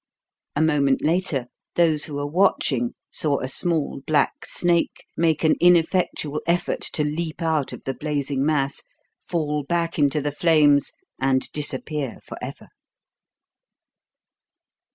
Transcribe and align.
A 0.55 0.63
moment 0.63 1.03
later 1.05 1.45
those 1.75 2.05
who 2.05 2.15
were 2.15 2.25
watching 2.25 2.95
saw 3.11 3.37
a 3.39 3.47
small 3.47 4.01
black 4.07 4.47
snake 4.47 5.05
make 5.15 5.43
an 5.43 5.53
ineffectual 5.61 6.41
effort 6.47 6.81
to 6.93 7.03
leap 7.03 7.39
out 7.43 7.71
of 7.71 7.83
the 7.83 7.93
blazing 7.93 8.43
mass, 8.43 8.81
fall 9.27 9.61
back 9.63 9.99
into 9.99 10.19
the 10.19 10.31
flames 10.31 10.91
and 11.19 11.51
disappear 11.51 12.17
for 12.25 12.35
ever. 12.41 12.69